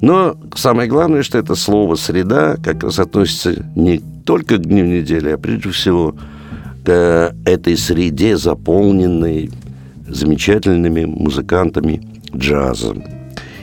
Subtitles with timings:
[0.00, 5.30] Но самое главное, что это слово «среда» как раз относится не только к дню недели,
[5.30, 6.14] а прежде всего
[6.84, 9.50] к этой среде, заполненной
[10.08, 12.02] замечательными музыкантами
[12.34, 12.94] джаза.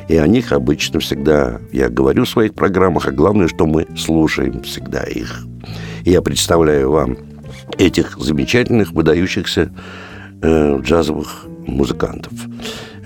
[0.07, 4.61] И о них обычно всегда я говорю в своих программах, а главное, что мы слушаем
[4.61, 5.45] всегда их.
[6.05, 7.17] И я представляю вам
[7.77, 9.69] этих замечательных, выдающихся
[10.41, 12.31] э, джазовых музыкантов.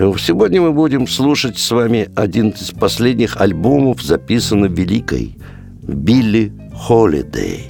[0.02, 5.38] Сегодня мы будем слушать с вами один из последних альбомов, записанный великой
[5.84, 7.70] Билли Холидей.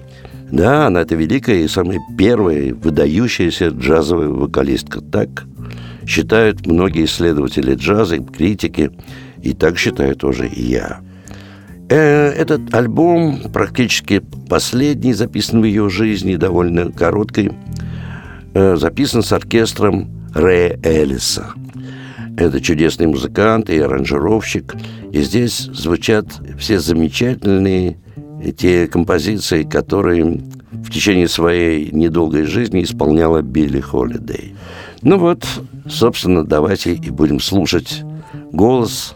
[0.50, 5.02] Да, она это великая и самая первая выдающаяся джазовая вокалистка.
[5.02, 5.44] Так
[6.08, 8.92] считают многие исследователи джаза, критики,
[9.44, 11.02] и так считаю тоже и я.
[11.90, 17.52] Э, этот альбом практически последний, записан в ее жизни, довольно короткий,
[18.54, 21.56] э, записан с оркестром Рэя Эллиса–
[22.38, 24.76] это чудесный музыкант и аранжировщик.
[25.12, 27.98] И здесь звучат все замечательные
[28.58, 34.56] те композиции, которые в течение своей недолгой жизни исполняла Билли Холидей.
[35.02, 35.46] Ну вот,
[35.88, 38.04] собственно, давайте и будем слушать
[38.52, 39.16] голос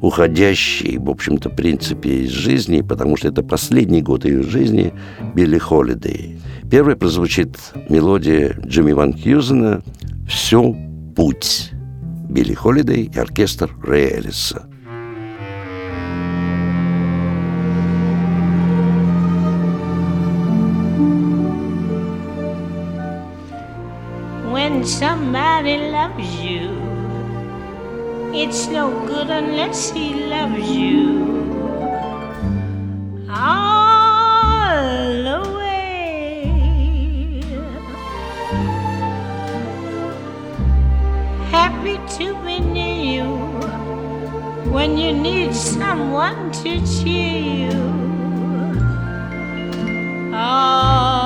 [0.00, 4.92] уходящий, в общем-то, принципе, из жизни, потому что это последний год ее жизни
[5.34, 6.38] Билли Холидей.
[6.70, 7.56] Первой прозвучит
[7.88, 9.82] мелодия Джимми Ван Хьюзена
[10.28, 10.76] «Все
[11.16, 11.72] путь».
[12.29, 14.67] Билли Холидей и оркестр Рэя Эллиса.
[24.51, 26.69] When somebody loves you,
[28.33, 31.33] it's no good unless he loves you.
[33.29, 34.77] All
[35.23, 35.56] the
[41.50, 43.28] Happy to be near you
[44.70, 47.78] when you need someone to cheer you.
[50.34, 51.17] All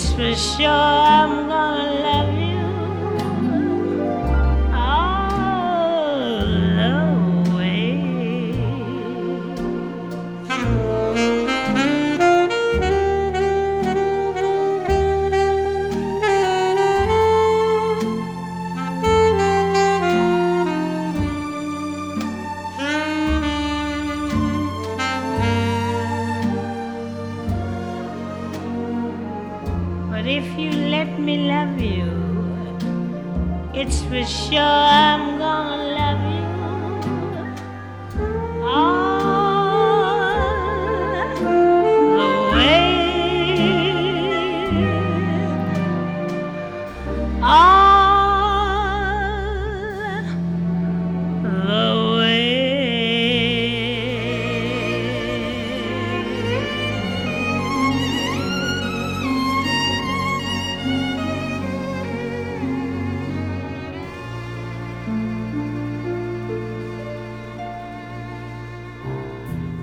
[0.00, 1.77] It's for sure I'm gonna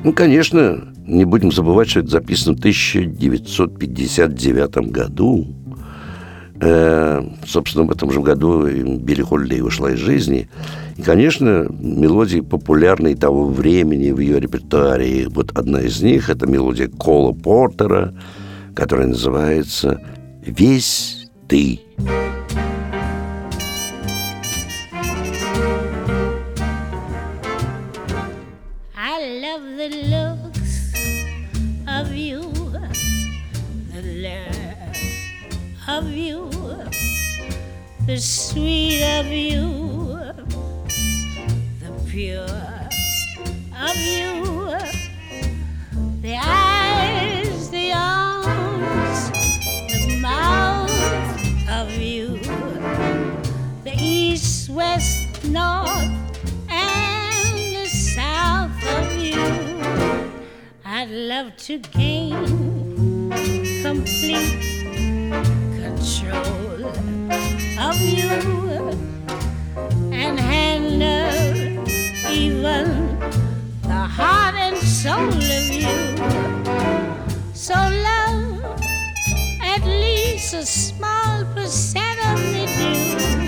[0.05, 5.47] Ну, конечно, не будем забывать, что это записано в 1959 году.
[6.61, 10.47] Э, собственно, в этом же году Билли Холидей ушла из жизни.
[10.95, 15.27] И, конечно, мелодии популярные того времени в ее репертуаре.
[15.27, 18.13] Вот одна из них– это мелодия Кола Портера,
[18.75, 19.99] которая называется
[20.45, 21.79] «Весь ты».
[21.97, 22.24] the
[74.85, 75.89] soul of you.
[77.53, 78.63] So love
[79.61, 83.44] at least a small percent of me.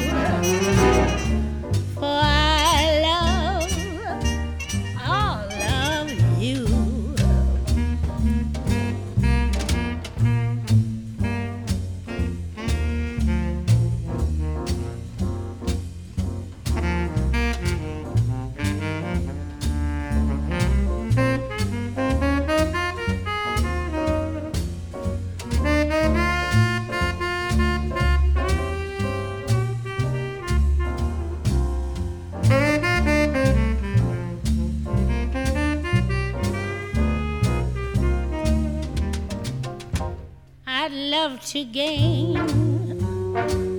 [41.47, 42.35] To gain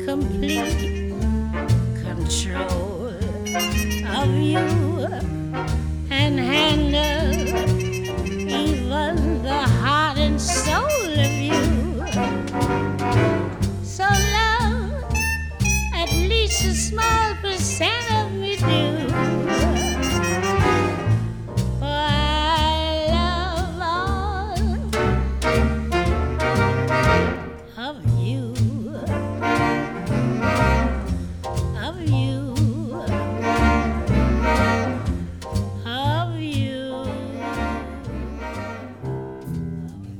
[0.06, 1.12] complete
[2.02, 3.12] control
[4.06, 5.06] of you
[6.10, 7.17] and handle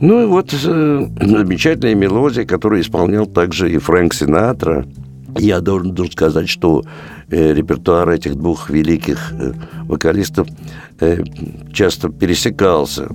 [0.00, 4.86] Ну и вот э, замечательная мелодия, которую исполнял также и Фрэнк Синатра.
[5.36, 6.84] Я должен, должен сказать, что
[7.30, 9.52] э, репертуар этих двух великих э,
[9.82, 10.46] вокалистов
[11.00, 11.22] э,
[11.72, 13.08] часто пересекался.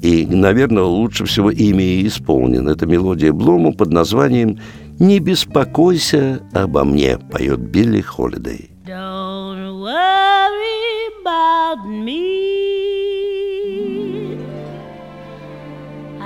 [0.00, 2.68] И, наверное, лучше всего ими и исполнен.
[2.68, 4.58] Это мелодия Блума под названием
[4.98, 8.70] «Не беспокойся обо мне», поет Билли Холидей.
[8.86, 12.79] Don't worry about me.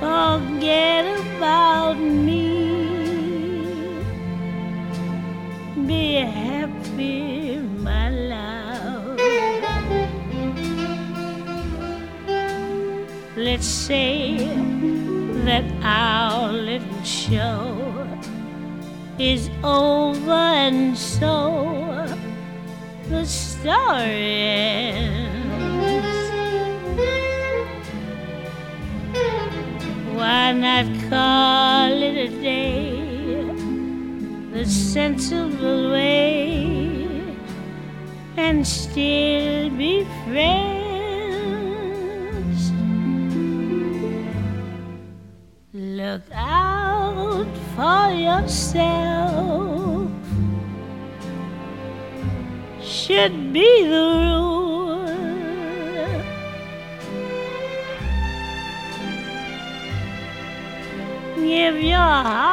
[0.00, 2.46] Forget about me.
[5.86, 9.20] Be happy, my love.
[13.36, 14.38] Let's say
[15.44, 18.11] that our little show
[19.18, 22.06] is over, and so
[23.08, 25.42] the story ends.
[30.14, 32.92] Why not call it a day
[34.52, 37.34] the sensible way
[38.36, 40.71] and still be friends?
[48.42, 50.10] Yourself.
[52.82, 55.06] Should be the rule.
[61.36, 62.51] Give your heart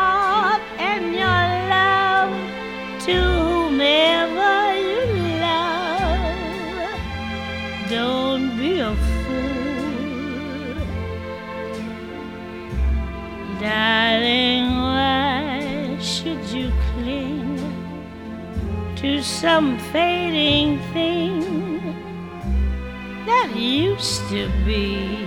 [19.30, 21.40] some fading thing
[23.26, 25.18] that used to be.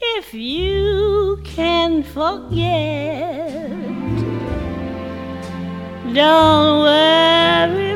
[0.00, 3.68] If you can forget,
[6.14, 7.87] don't worry.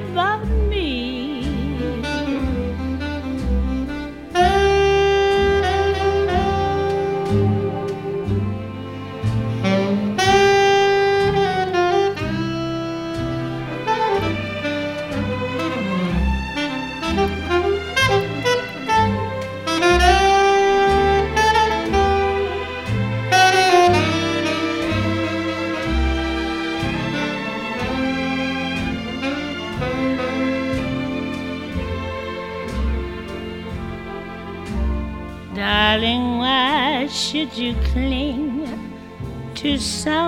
[39.83, 40.22] side.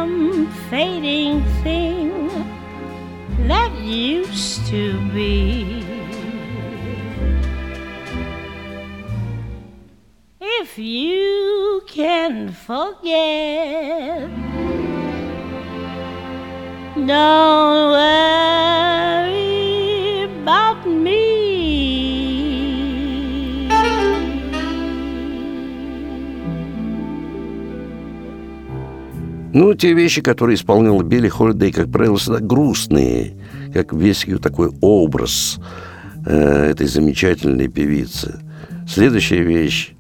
[29.84, 33.34] те вещи, которые исполнял Билли Холидей, как правило, всегда грустные,
[33.74, 35.58] как весь ее такой образ
[36.24, 38.40] э, этой замечательной певицы.
[38.88, 39.92] Следующая вещь,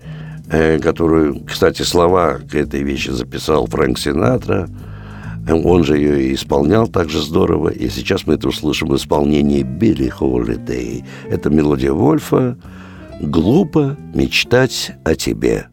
[0.48, 4.70] э, которую, кстати, слова к этой вещи записал Фрэнк Синатра,
[5.46, 9.64] он же ее и исполнял так же здорово, и сейчас мы это услышим в исполнении
[9.64, 11.04] Билли Холидей.
[11.28, 12.56] Это мелодия Вольфа
[13.20, 15.66] «Глупо мечтать о тебе».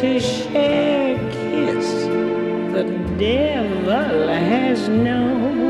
[0.00, 2.04] to share a kiss
[2.72, 2.84] the
[3.18, 5.69] devil has known.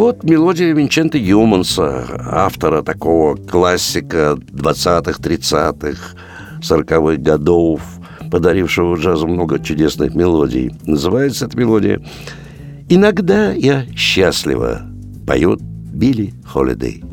[0.00, 6.16] Вот мелодия Винчента Юманса, автора такого классика 20-х, 30-х,
[6.62, 7.82] 40-х годов,
[8.30, 10.72] подарившего джазу много чудесных мелодий.
[10.86, 12.00] Называется эта мелодия
[12.88, 14.80] «Иногда я счастлива»,
[15.26, 17.04] поет Билли Холидей.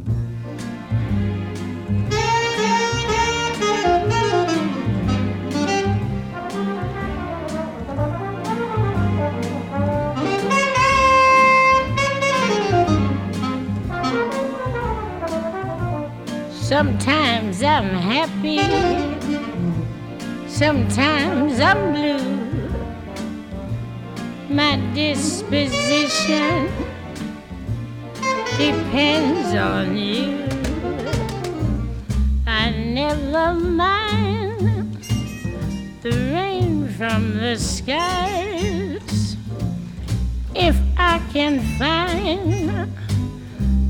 [16.78, 18.60] Sometimes I'm happy,
[20.48, 22.70] sometimes I'm blue.
[24.48, 26.70] My disposition
[28.60, 30.48] depends on you.
[32.46, 35.04] I never mind
[36.04, 39.36] the rain from the skies
[40.54, 42.94] if I can find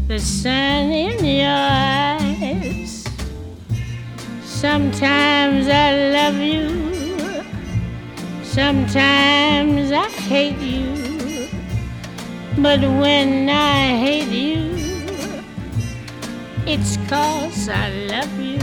[0.08, 2.27] the sun in your eyes.
[4.44, 7.44] Sometimes I love you,
[8.44, 11.48] sometimes I hate you.
[12.58, 14.58] But when I hate you,
[16.66, 18.60] it's cause I love you.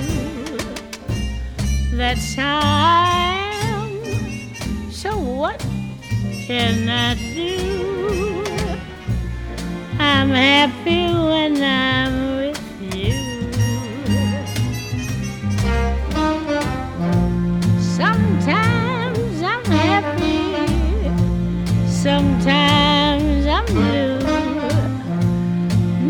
[1.97, 4.91] That's how I am.
[4.91, 5.65] So what
[6.47, 8.45] can I do?
[10.01, 12.34] I'm happy when I'm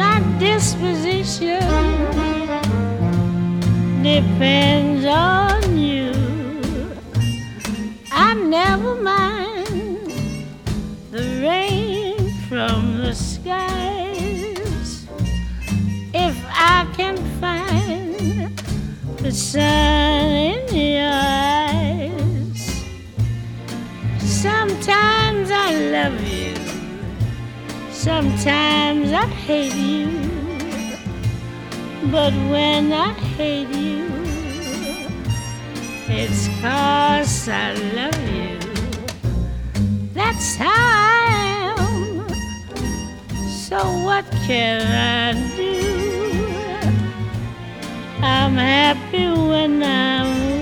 [0.02, 1.60] My disposition
[4.02, 6.12] depends on you.
[8.12, 10.12] I never mind
[11.10, 12.16] the rain
[12.48, 15.06] from the skies
[16.12, 18.58] if I can find
[19.18, 22.62] the sun in your eyes.
[24.18, 26.43] Sometimes I love you,
[28.04, 30.10] sometimes I hate you.
[32.12, 34.04] But when I hate you,
[36.06, 38.58] it's cause I love you.
[40.12, 42.28] That's how I am.
[43.64, 45.74] So what can I do?
[48.20, 50.53] I'm happy when I'm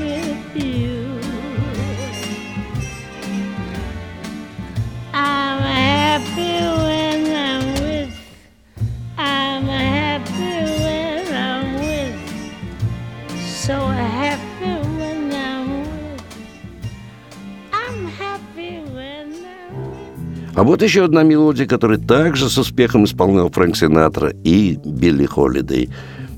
[20.62, 25.90] А вот еще одна мелодия, которую также с успехом исполнял Фрэнк Синатра и Билли Холидей.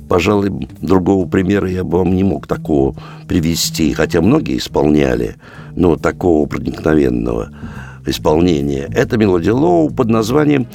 [0.08, 2.96] Пожалуй, другого примера я бы вам не мог такого
[3.28, 5.36] привести, хотя многие исполняли,
[5.76, 7.50] но такого проникновенного
[8.06, 8.88] исполнения.
[8.94, 10.68] Это мелодия Лоу под названием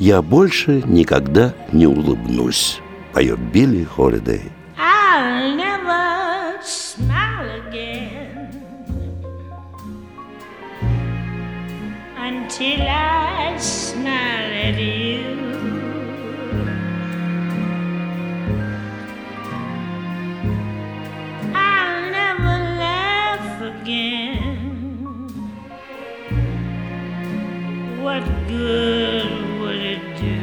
[0.00, 2.80] «Я больше никогда не улыбнусь»,
[3.12, 4.40] поет Билли Холидей.
[12.46, 15.34] Until I smile at you.
[21.52, 25.26] I'll never laugh again.
[28.00, 30.36] What good would it do?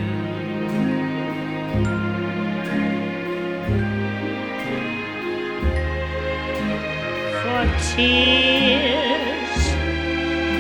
[7.44, 7.64] for
[7.96, 9.64] tears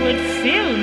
[0.01, 0.82] would fill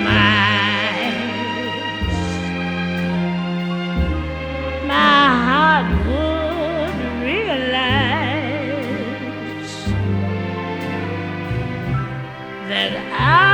[12.70, 13.49] that our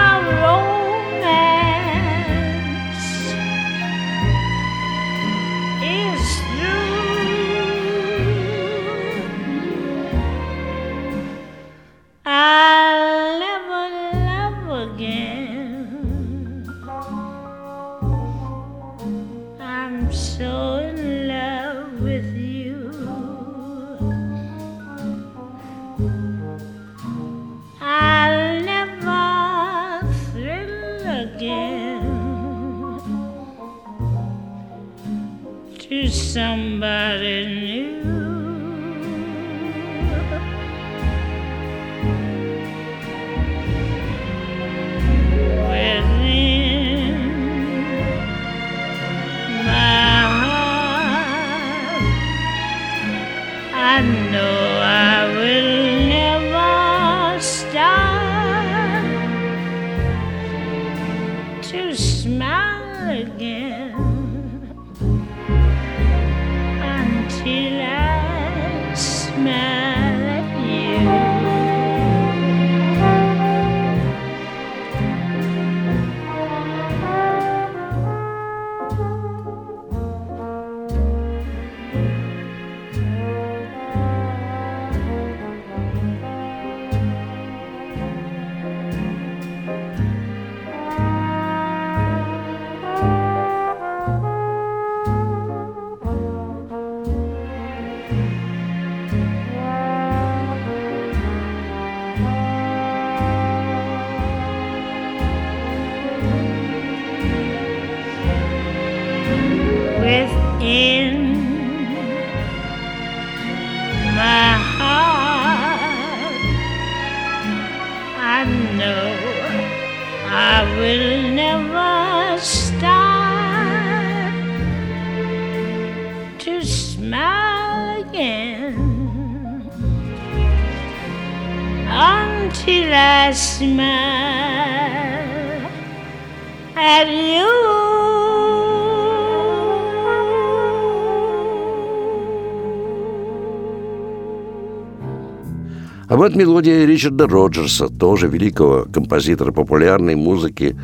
[146.26, 150.76] вот мелодия Ричарда Роджерса, тоже великого композитора популярной музыки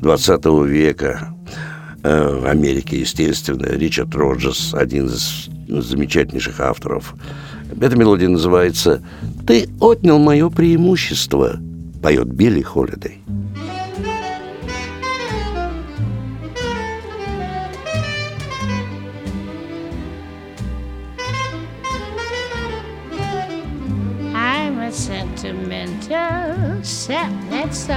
[0.00, 1.34] 20 века.
[2.04, 7.14] Э, в Америке, естественно, Ричард Роджерс, один из замечательнейших авторов.
[7.80, 9.02] Эта мелодия называется
[9.48, 11.56] «Ты отнял мое преимущество»,
[12.00, 13.20] поет Билли Холидей.
[26.02, 27.88] Sentimental sap, that's.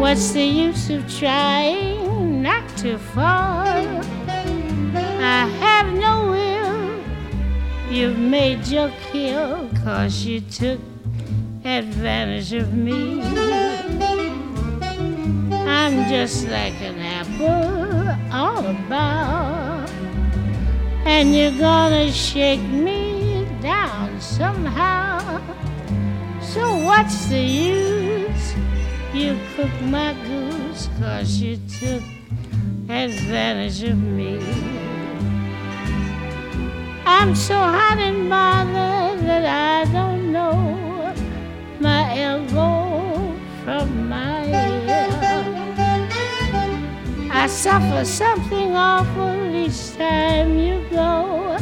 [0.00, 3.66] What's the use of trying not to fall?
[3.66, 7.92] I have no will.
[7.92, 10.80] You've made your kill, cause you took
[11.64, 13.22] advantage of me.
[15.52, 19.90] I'm just like an apple all about
[21.06, 25.05] and you're gonna shake me down somehow.
[26.56, 28.54] So what's the use?
[29.12, 32.02] You cook my goose cause you took
[32.88, 34.38] advantage of me.
[37.04, 41.14] I'm so hot and bothered that I don't know
[41.78, 45.10] my elbow from my ear.
[47.30, 51.58] I suffer something awful each time you go,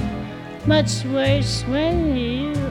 [0.66, 2.63] much worse when you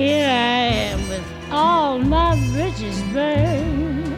[0.00, 4.16] Here I am with all my bridges burned,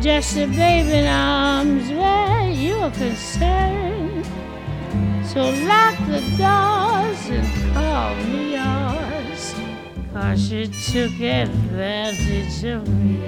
[0.00, 4.24] just a baby in arms where you're concerned.
[5.26, 9.54] So lock the doors and call me yours,
[10.12, 13.18] cause you took advantage of me.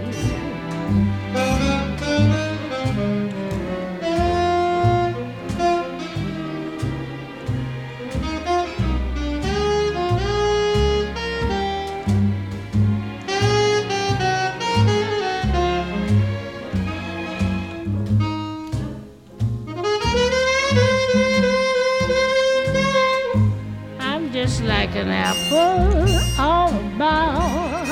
[24.93, 27.87] Like an apple all about,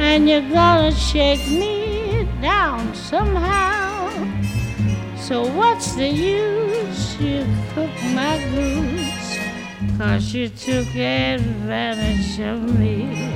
[0.00, 4.10] and you're gonna shake me down somehow.
[5.16, 7.20] So what's the use?
[7.20, 9.38] You cook my goose,
[9.98, 13.30] cause you took advantage of me.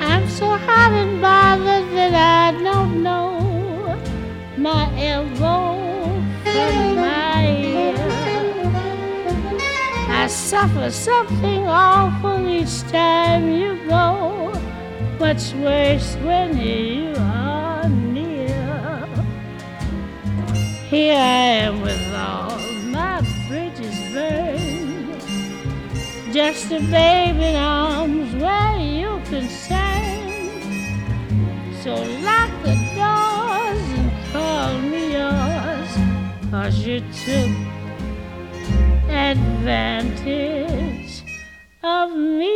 [0.00, 4.00] I'm so hot and bothered that I don't know
[4.56, 5.76] my elbow
[6.42, 7.27] from my
[10.28, 14.52] Suffer something awful each time you go.
[15.16, 19.06] What's worse when you are near?
[20.88, 25.22] Here I am with all my bridges burned.
[26.32, 30.62] Just a baby in arms where you're concerned.
[31.82, 36.50] So lock the doors and call me yours.
[36.50, 37.67] Cause you took
[39.18, 41.24] advantage
[41.82, 42.46] of me.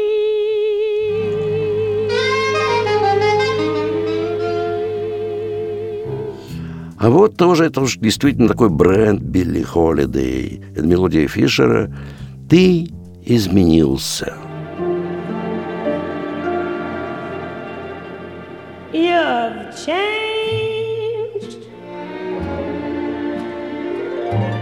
[6.98, 10.62] А вот тоже это уж действительно такой бренд Билли Холидей.
[10.76, 11.90] Это мелодия Фишера
[12.48, 12.88] «Ты
[13.24, 14.34] изменился».
[18.92, 21.62] You've changed.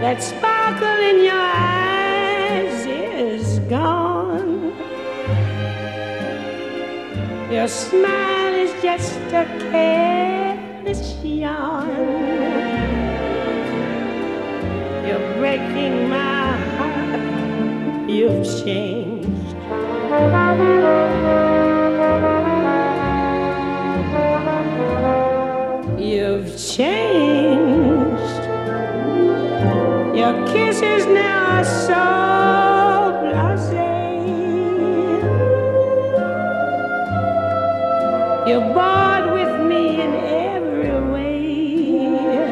[0.01, 1.80] That sparkle in your eyes
[7.51, 11.89] Your smile is just a careless yawn.
[15.05, 18.09] You're breaking my heart.
[18.09, 19.57] You've changed.
[25.99, 28.43] You've changed.
[30.15, 32.30] Your kisses now are so
[38.47, 42.49] You're bored with me in every way.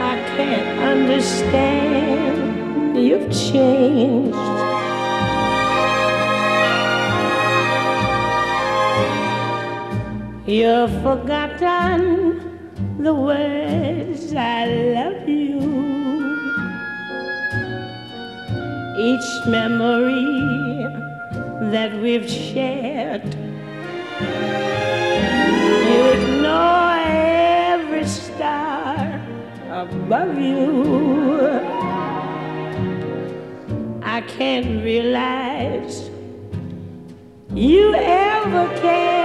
[0.00, 2.96] I can't understand.
[2.96, 4.34] You've changed.
[10.46, 12.40] You've forgotten
[12.98, 14.64] the words I
[14.96, 15.60] love you.
[18.98, 20.63] Each memory
[21.74, 23.34] that we've shared.
[25.90, 26.98] You ignore
[27.72, 29.20] every star
[29.68, 31.58] above you.
[34.02, 36.08] I can't realize
[37.52, 39.23] you ever cared.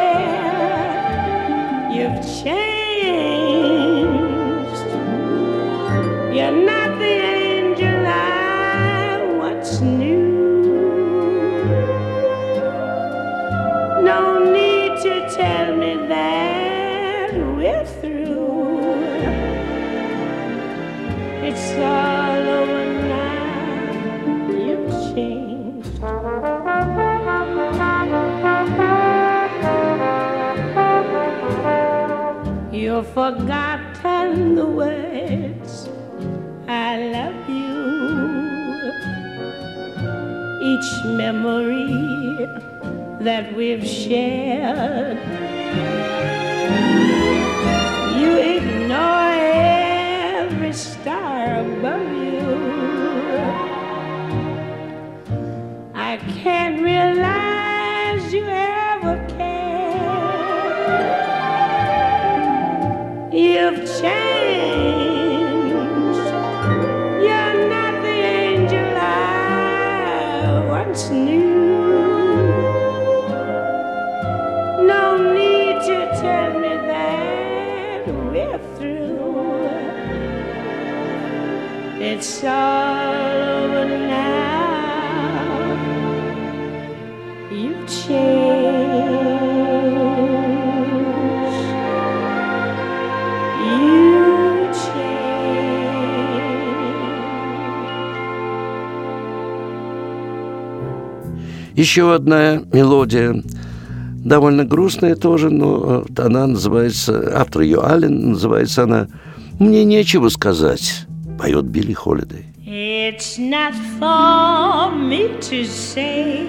[33.00, 35.88] You've forgotten the words
[36.68, 38.92] I love you.
[40.62, 42.46] Each memory
[43.24, 45.18] that we've shared.
[48.20, 49.32] You ignore
[50.44, 52.50] every star above you.
[55.96, 57.09] I can't realize
[82.42, 84.30] All over now.
[87.52, 89.30] You've changed.
[93.60, 95.20] You change.
[101.76, 103.44] Еще одна мелодия,
[104.24, 109.08] довольно грустная тоже, но э, она называется, автор ее Аллен, называется она
[109.60, 112.47] «Мне нечего сказать», поет Билли Холидей.
[112.67, 116.47] It's not for me to say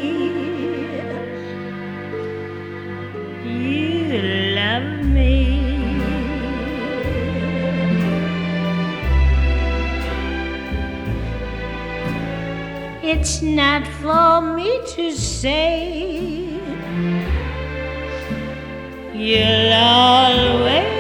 [3.44, 5.56] you love me.
[13.04, 16.48] It's not for me to say
[19.14, 20.99] you'll always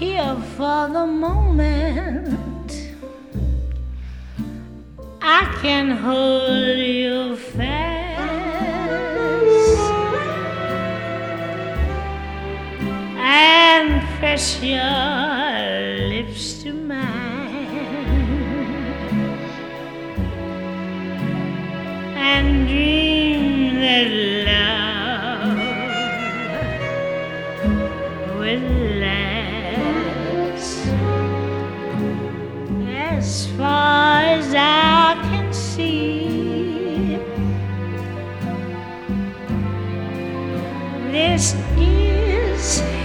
[0.00, 2.72] Here for the moment,
[5.20, 7.68] I can hold you fast
[13.18, 16.96] and press your lips to mine.
[22.16, 23.09] And dream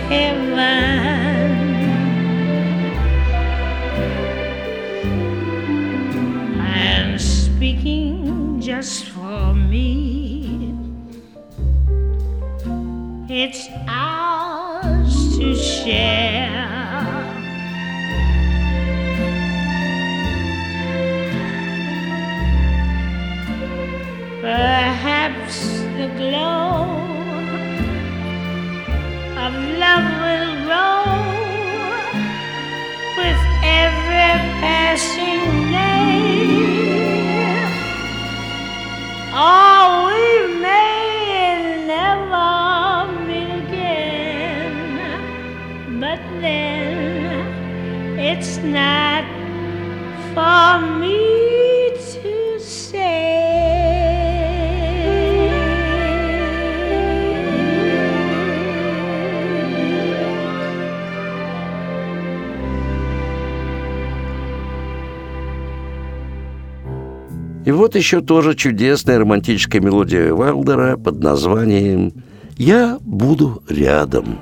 [0.09, 1.04] heaven.
[67.95, 72.11] Вот еще тоже чудесная романтическая мелодия Вайлдера под названием
[72.57, 74.37] «Я буду рядом».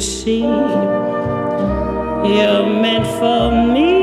[0.00, 0.40] see.
[0.40, 0.66] You're
[2.66, 3.97] meant for me.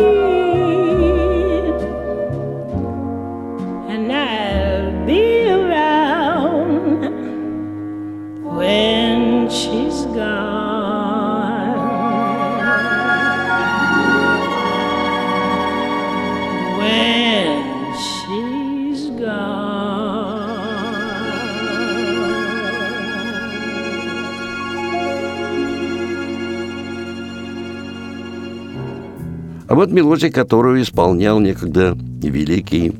[29.69, 32.91] А вот мелодия, которую исполнял некогда великий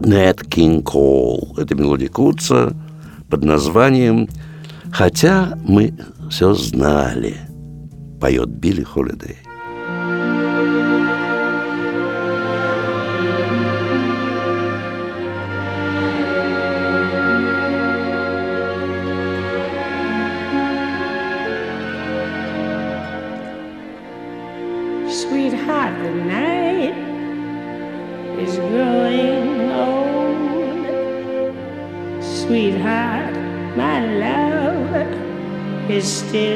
[0.00, 1.54] Нэт Кинг Коул.
[1.56, 2.74] Это мелодия Курца
[3.30, 4.28] под названием
[4.90, 5.94] «Хотя мы
[6.30, 7.36] все знали»,
[8.20, 9.36] поет Билли Холидей.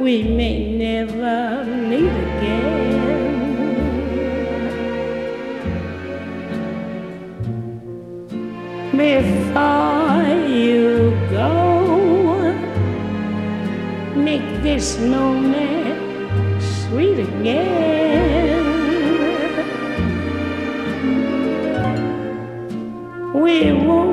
[0.00, 1.57] we may never
[8.98, 12.52] Before you go,
[14.16, 18.58] make this moment sweet again.
[23.34, 24.07] We won't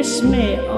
[0.00, 0.69] this may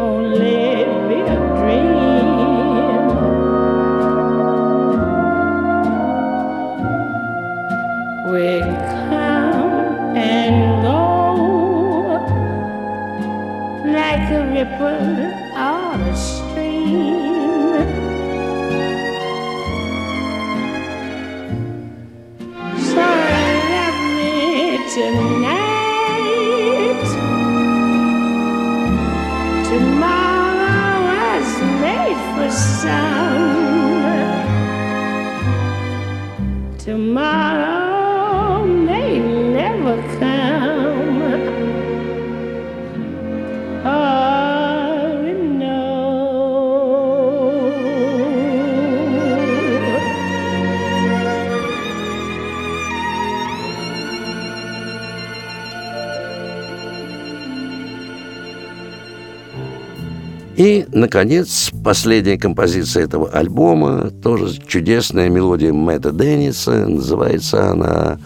[61.03, 68.19] наконец, последняя композиция этого альбома, тоже чудесная мелодия Мэтта Денниса, называется она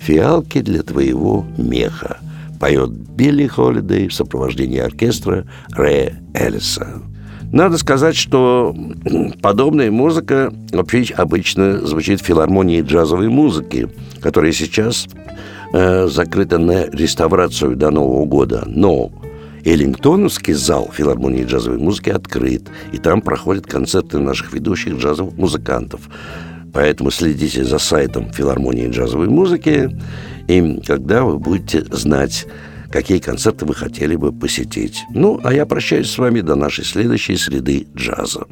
[0.00, 2.18] «Фиалки для твоего меха».
[2.58, 7.02] Поет Билли Холидей в сопровождении оркестра Рэя Эллиса.
[7.52, 8.74] Надо сказать, что
[9.40, 13.88] подобная музыка вообще обычно звучит в филармонии джазовой музыки,
[14.20, 15.06] которая сейчас
[15.72, 18.64] э, закрыта на реставрацию до Нового года.
[18.66, 19.12] Но
[19.64, 26.02] Эллингтоновский зал филармонии джазовой музыки открыт, и там проходят концерты наших ведущих джазовых музыкантов.
[26.72, 29.90] Поэтому следите за сайтом филармонии джазовой музыки,
[30.48, 32.46] и когда вы будете знать,
[32.90, 35.02] какие концерты вы хотели бы посетить.
[35.10, 38.46] Ну, а я прощаюсь с вами до нашей следующей среды джаза.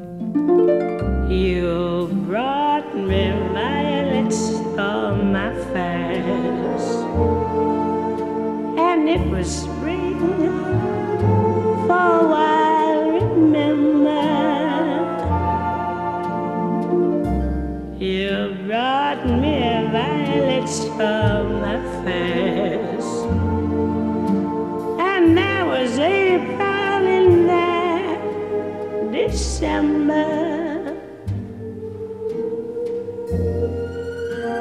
[9.04, 9.66] It was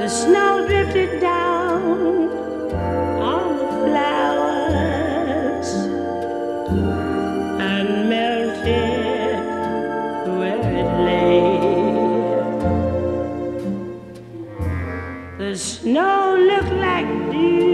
[0.02, 2.21] The snow drifted down
[17.32, 17.71] like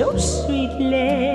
[0.00, 1.29] so sweetly.